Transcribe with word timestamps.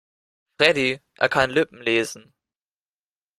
Freddie, 0.57 0.99
er 1.17 1.29
kann 1.29 1.51
Lippen 1.51 1.79
lesen. 1.79 2.33